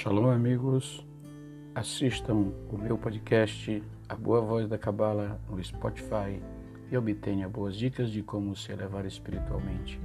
Shalom, 0.00 0.30
amigos. 0.30 1.04
Assistam 1.74 2.52
o 2.70 2.78
meu 2.78 2.96
podcast 2.96 3.82
A 4.08 4.14
Boa 4.14 4.40
Voz 4.40 4.68
da 4.68 4.78
Cabala 4.78 5.40
no 5.50 5.60
Spotify 5.60 6.40
e 6.88 6.96
obtenha 6.96 7.48
boas 7.48 7.74
dicas 7.74 8.08
de 8.08 8.22
como 8.22 8.54
se 8.54 8.70
elevar 8.70 9.04
espiritualmente. 9.06 10.00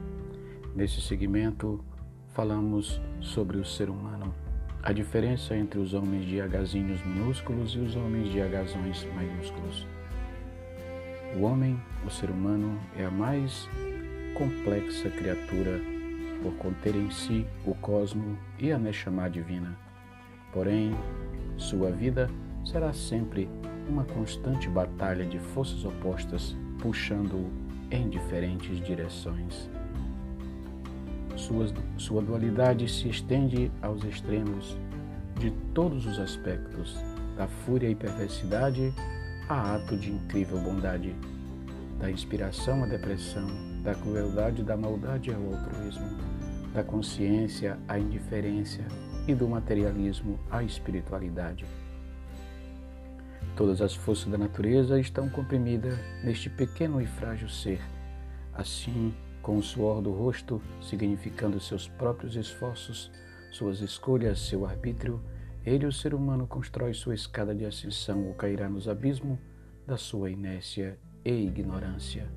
Nesse 0.76 1.00
segmento, 1.00 1.86
falamos 2.30 3.00
sobre 3.22 3.60
o 3.60 3.64
ser 3.64 3.88
humano, 3.88 4.34
a 4.82 4.92
diferença 4.92 5.56
entre 5.56 5.80
os 5.80 5.94
homens 5.94 6.26
de 6.26 6.42
agazinhos 6.42 7.00
minúsculos 7.06 7.76
e 7.76 7.78
os 7.78 7.96
homens 7.96 8.32
de 8.32 8.42
agazões 8.42 9.06
maiúsculos. 9.14 9.88
O 11.38 11.44
homem, 11.44 11.80
o 12.04 12.10
ser 12.10 12.32
humano, 12.32 12.80
é 12.98 13.06
a 13.06 13.12
mais 13.12 13.70
complexa 14.34 15.12
criatura 15.12 15.80
por 16.42 16.54
conter 16.56 16.96
em 16.96 17.12
si 17.12 17.46
o 17.64 17.76
cosmo 17.76 18.36
e 18.58 18.72
a 18.72 18.80
Neshama 18.80 19.30
divina. 19.30 19.84
Porém, 20.54 20.96
sua 21.58 21.90
vida 21.90 22.30
será 22.64 22.94
sempre 22.94 23.50
uma 23.90 24.06
constante 24.06 24.70
batalha 24.70 25.26
de 25.26 25.40
forças 25.40 25.84
opostas 25.84 26.56
puxando-o 26.80 27.50
em 27.92 28.10
diferentes 28.10 28.80
direções. 28.80 29.70
Sua, 31.36 31.68
sua 31.98 32.22
dualidade 32.22 32.88
se 32.88 33.10
estende 33.10 33.72
aos 33.82 34.04
extremos 34.04 34.78
de 35.40 35.52
todos 35.74 36.06
os 36.06 36.20
aspectos, 36.20 36.96
da 37.36 37.48
fúria 37.48 37.90
e 37.90 37.96
perversidade 37.96 38.94
a 39.50 39.76
ato 39.76 39.98
de 39.98 40.12
incrível 40.12 40.60
bondade, 40.60 41.16
da 42.00 42.10
inspiração 42.10 42.84
à 42.84 42.86
depressão, 42.86 43.48
da 43.84 43.96
crueldade 43.96 44.62
e 44.62 44.64
da 44.64 44.78
maldade 44.78 45.34
ao 45.34 45.42
altruísmo, 45.42 46.18
da 46.74 46.84
consciência 46.84 47.78
à 47.88 47.98
indiferença 47.98 48.82
e 49.28 49.34
do 49.34 49.48
materialismo 49.48 50.40
à 50.50 50.64
espiritualidade. 50.64 51.66
Todas 53.56 53.82
as 53.82 53.94
forças 53.94 54.32
da 54.32 54.38
natureza 54.38 55.00
estão 55.00 55.30
comprimidas 55.30 55.98
neste 56.24 56.50
pequeno 56.50 57.00
e 57.02 57.06
frágil 57.06 57.48
ser. 57.48 57.80
Assim, 58.54 59.14
com 59.42 59.58
o 59.58 59.64
suor 59.64 60.02
do 60.02 60.12
rosto, 60.12 60.62
significando 60.82 61.60
seus 61.60 61.88
próprios 61.88 62.36
esforços, 62.36 63.12
suas 63.52 63.80
escolhas, 63.82 64.40
seu 64.40 64.66
arbítrio, 64.66 65.22
ele, 65.66 65.86
o 65.86 65.92
ser 65.92 66.14
humano, 66.14 66.48
constrói 66.48 66.94
sua 66.94 67.14
escada 67.14 67.54
de 67.54 67.66
ascensão 67.66 68.26
ou 68.28 68.34
cairá 68.34 68.68
nos 68.68 68.88
abismos 68.88 69.38
da 69.86 69.98
sua 69.98 70.32
inércia 70.32 70.98
e 71.24 71.32
ignorância. 71.32 72.28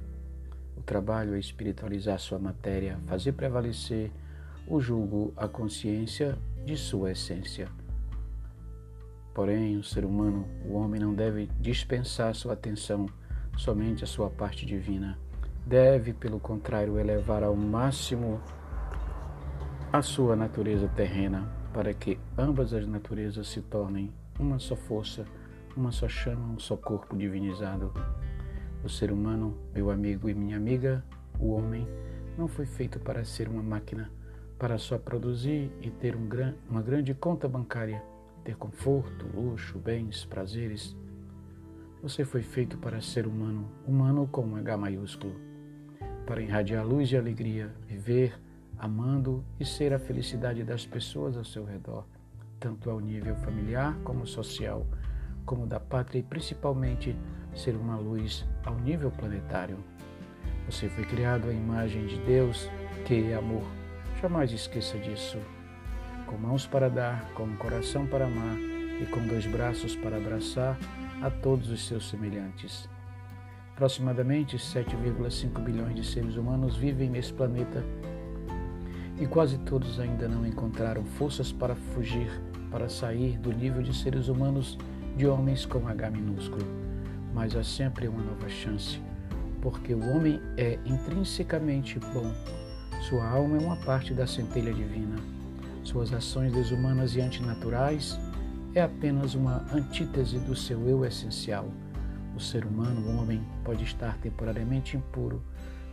O 0.76 0.82
trabalho 0.82 1.34
é 1.34 1.38
espiritualizar 1.38 2.18
sua 2.18 2.38
matéria, 2.38 2.98
fazer 3.06 3.32
prevalecer 3.32 4.12
o 4.68 4.80
julgo 4.80 5.32
a 5.36 5.48
consciência 5.48 6.38
de 6.66 6.76
sua 6.76 7.12
essência. 7.12 7.68
Porém, 9.32 9.76
o 9.76 9.84
ser 9.84 10.04
humano, 10.04 10.48
o 10.64 10.74
homem, 10.74 11.00
não 11.00 11.14
deve 11.14 11.48
dispensar 11.60 12.34
sua 12.34 12.54
atenção 12.54 13.06
somente 13.56 14.02
à 14.02 14.06
sua 14.06 14.28
parte 14.28 14.66
divina. 14.66 15.16
Deve, 15.64 16.12
pelo 16.12 16.40
contrário, 16.40 16.98
elevar 16.98 17.44
ao 17.44 17.54
máximo 17.54 18.40
a 19.92 20.02
sua 20.02 20.34
natureza 20.34 20.88
terrena, 20.88 21.48
para 21.72 21.94
que 21.94 22.18
ambas 22.36 22.72
as 22.72 22.84
naturezas 22.84 23.46
se 23.46 23.62
tornem 23.62 24.12
uma 24.36 24.58
só 24.58 24.74
força, 24.74 25.24
uma 25.76 25.92
só 25.92 26.08
chama, 26.08 26.52
um 26.52 26.58
só 26.58 26.76
corpo 26.76 27.16
divinizado. 27.16 27.92
O 28.82 28.88
ser 28.88 29.12
humano, 29.12 29.56
meu 29.72 29.88
amigo 29.88 30.28
e 30.28 30.34
minha 30.34 30.56
amiga, 30.56 31.04
o 31.38 31.52
homem, 31.52 31.86
não 32.36 32.48
foi 32.48 32.66
feito 32.66 32.98
para 32.98 33.24
ser 33.24 33.48
uma 33.48 33.62
máquina 33.62 34.10
para 34.58 34.78
só 34.78 34.98
produzir 34.98 35.70
e 35.80 35.90
ter 35.90 36.16
um 36.16 36.26
gran, 36.26 36.54
uma 36.68 36.80
grande 36.80 37.12
conta 37.14 37.48
bancária, 37.48 38.02
ter 38.42 38.56
conforto, 38.56 39.26
luxo, 39.34 39.78
bens, 39.78 40.24
prazeres. 40.24 40.96
Você 42.02 42.24
foi 42.24 42.42
feito 42.42 42.78
para 42.78 43.00
ser 43.00 43.26
humano, 43.26 43.68
humano 43.86 44.26
com 44.26 44.42
um 44.42 44.56
H 44.56 44.76
maiúsculo, 44.76 45.34
para 46.24 46.40
irradiar 46.40 46.86
luz 46.86 47.10
e 47.12 47.16
alegria, 47.16 47.74
viver 47.86 48.38
amando 48.78 49.44
e 49.58 49.64
ser 49.64 49.92
a 49.92 49.98
felicidade 49.98 50.62
das 50.62 50.86
pessoas 50.86 51.36
ao 51.36 51.44
seu 51.44 51.64
redor, 51.64 52.06
tanto 52.58 52.90
ao 52.90 53.00
nível 53.00 53.34
familiar 53.36 53.96
como 54.04 54.26
social, 54.26 54.86
como 55.44 55.66
da 55.66 55.80
pátria 55.80 56.20
e 56.20 56.22
principalmente 56.22 57.16
ser 57.54 57.74
uma 57.76 57.96
luz 57.96 58.46
ao 58.64 58.78
nível 58.78 59.10
planetário. 59.10 59.78
Você 60.66 60.88
foi 60.88 61.04
criado 61.04 61.48
à 61.48 61.52
imagem 61.52 62.06
de 62.06 62.18
Deus, 62.20 62.68
que 63.06 63.30
é 63.30 63.34
amor 63.34 63.64
Jamais 64.20 64.50
esqueça 64.50 64.98
disso. 64.98 65.36
Com 66.26 66.38
mãos 66.38 66.66
para 66.66 66.88
dar, 66.88 67.30
com 67.34 67.44
um 67.44 67.56
coração 67.56 68.06
para 68.06 68.24
amar 68.24 68.56
e 69.00 69.04
com 69.06 69.20
dois 69.26 69.44
braços 69.46 69.94
para 69.94 70.16
abraçar 70.16 70.78
a 71.22 71.30
todos 71.30 71.70
os 71.70 71.86
seus 71.86 72.08
semelhantes. 72.08 72.88
Aproximadamente 73.74 74.56
7,5 74.56 75.62
bilhões 75.62 75.94
de 75.94 76.02
seres 76.02 76.36
humanos 76.36 76.76
vivem 76.76 77.10
nesse 77.10 77.30
planeta 77.30 77.84
e 79.20 79.26
quase 79.26 79.58
todos 79.58 80.00
ainda 80.00 80.26
não 80.26 80.46
encontraram 80.46 81.04
forças 81.04 81.52
para 81.52 81.74
fugir, 81.74 82.30
para 82.70 82.88
sair 82.88 83.38
do 83.38 83.52
nível 83.52 83.82
de 83.82 83.94
seres 83.94 84.28
humanos 84.28 84.78
de 85.14 85.26
homens 85.26 85.66
com 85.66 85.86
H 85.86 86.10
minúsculo. 86.10 86.64
Mas 87.34 87.54
há 87.54 87.62
sempre 87.62 88.08
uma 88.08 88.22
nova 88.22 88.48
chance, 88.48 88.98
porque 89.60 89.92
o 89.92 90.00
homem 90.10 90.40
é 90.56 90.78
intrinsecamente 90.86 91.98
bom 91.98 92.32
sua 93.08 93.24
alma 93.24 93.56
é 93.56 93.60
uma 93.60 93.76
parte 93.76 94.12
da 94.12 94.26
centelha 94.26 94.74
divina. 94.74 95.14
Suas 95.84 96.12
ações 96.12 96.52
desumanas 96.52 97.14
e 97.14 97.20
antinaturais 97.20 98.18
é 98.74 98.82
apenas 98.82 99.36
uma 99.36 99.64
antítese 99.72 100.40
do 100.40 100.56
seu 100.56 100.88
eu 100.88 101.04
essencial. 101.04 101.68
O 102.34 102.40
ser 102.40 102.64
humano, 102.64 103.06
o 103.06 103.16
homem, 103.16 103.46
pode 103.64 103.84
estar 103.84 104.18
temporariamente 104.18 104.96
impuro, 104.96 105.40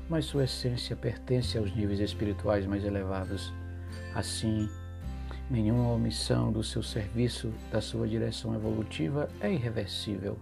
mas 0.09 0.25
sua 0.25 0.45
essência 0.45 0.95
pertence 0.95 1.55
aos 1.55 1.71
níveis 1.75 1.99
espirituais 1.99 2.65
mais 2.65 2.83
elevados. 2.83 3.53
Assim, 4.15 4.67
nenhuma 5.51 5.91
omissão 5.91 6.51
do 6.51 6.63
seu 6.63 6.81
serviço, 6.81 7.53
da 7.71 7.79
sua 7.79 8.07
direção 8.07 8.55
evolutiva, 8.55 9.29
é 9.39 9.53
irreversível. 9.53 10.35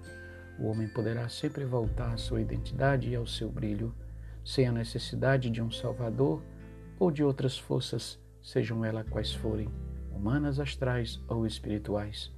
O 0.57 0.67
homem 0.67 0.87
poderá 0.87 1.27
sempre 1.27 1.65
voltar 1.65 2.13
à 2.13 2.17
sua 2.17 2.39
identidade 2.39 3.09
e 3.09 3.15
ao 3.17 3.27
seu 3.27 3.49
brilho, 3.49 3.93
sem 4.41 4.69
a 4.69 4.71
necessidade 4.71 5.49
de 5.49 5.61
um 5.61 5.69
Salvador 5.69 6.41
ou 7.01 7.09
de 7.09 7.23
outras 7.23 7.57
forças, 7.57 8.19
sejam 8.43 8.85
elas 8.85 9.09
quais 9.09 9.33
forem, 9.33 9.67
humanas, 10.11 10.59
astrais 10.59 11.19
ou 11.27 11.47
espirituais. 11.47 12.31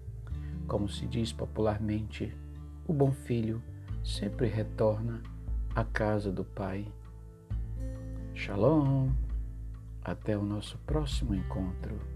Como 0.66 0.88
se 0.88 1.06
diz 1.06 1.34
popularmente, 1.34 2.34
o 2.88 2.94
bom 2.94 3.12
filho 3.12 3.62
sempre 4.06 4.48
retorna 4.48 5.22
à 5.76 5.84
casa 5.84 6.32
do 6.32 6.46
Pai. 6.46 6.88
Shalom! 8.34 9.12
Até 10.02 10.38
o 10.38 10.44
nosso 10.44 10.78
próximo 10.86 11.36
encontro. 11.36 12.13